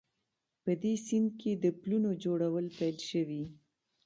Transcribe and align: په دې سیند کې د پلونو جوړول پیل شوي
په 0.63 0.71
دې 0.81 0.93
سیند 1.05 1.29
کې 1.39 1.51
د 1.63 1.65
پلونو 1.81 2.09
جوړول 2.23 2.65
پیل 2.77 2.97
شوي 3.09 3.43